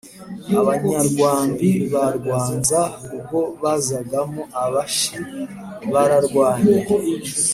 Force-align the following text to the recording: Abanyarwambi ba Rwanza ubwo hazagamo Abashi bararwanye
Abanyarwambi 0.61 1.69
ba 1.93 2.05
Rwanza 2.17 2.81
ubwo 3.15 3.39
hazagamo 3.59 4.41
Abashi 4.63 5.15
bararwanye 5.91 6.79